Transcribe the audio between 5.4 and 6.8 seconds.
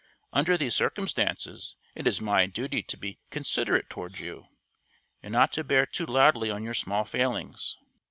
to bear too hardly on your